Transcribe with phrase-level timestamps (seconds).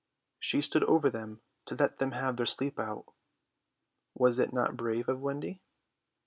[0.39, 3.05] She stood over them to let them have their sleep out.
[4.15, 5.61] Was it not brave of Wendy?